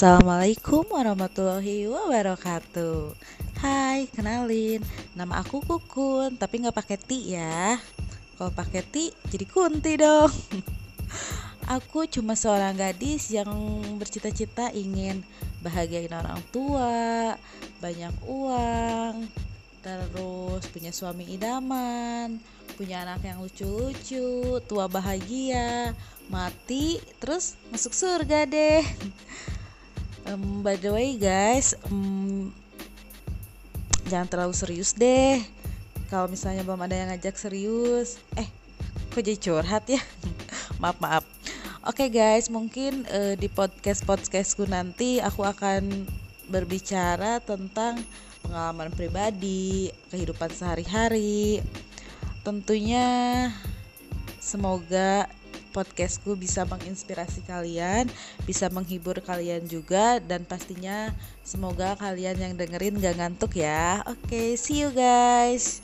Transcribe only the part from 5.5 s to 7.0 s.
Kukun, tapi nggak pakai